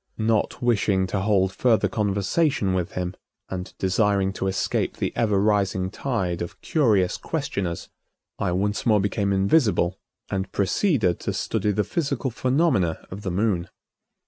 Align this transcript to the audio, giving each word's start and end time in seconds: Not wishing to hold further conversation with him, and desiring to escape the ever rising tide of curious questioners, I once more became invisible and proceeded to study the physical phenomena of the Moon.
Not 0.17 0.63
wishing 0.63 1.05
to 1.05 1.19
hold 1.19 1.53
further 1.53 1.87
conversation 1.87 2.73
with 2.73 2.93
him, 2.93 3.13
and 3.49 3.71
desiring 3.77 4.33
to 4.33 4.47
escape 4.47 4.97
the 4.97 5.13
ever 5.15 5.39
rising 5.39 5.91
tide 5.91 6.41
of 6.41 6.59
curious 6.61 7.17
questioners, 7.17 7.87
I 8.39 8.51
once 8.53 8.83
more 8.83 8.99
became 8.99 9.31
invisible 9.31 9.99
and 10.31 10.51
proceeded 10.51 11.19
to 11.19 11.33
study 11.33 11.69
the 11.69 11.83
physical 11.83 12.31
phenomena 12.31 13.05
of 13.11 13.21
the 13.21 13.29
Moon. 13.29 13.69